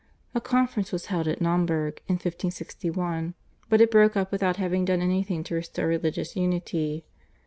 A 0.33 0.41
conference 0.41 0.91
was 0.91 1.05
held 1.05 1.27
at 1.27 1.41
Naumburg 1.41 2.01
in 2.07 2.13
1561, 2.13 3.35
but 3.69 3.81
it 3.81 3.91
broke 3.91 4.17
up 4.17 4.31
without 4.31 4.55
having 4.55 4.83
done 4.83 4.99
anything 4.99 5.43
to 5.43 5.53
restore 5.53 5.85
religious 5.85 6.35
unity. 6.35 7.05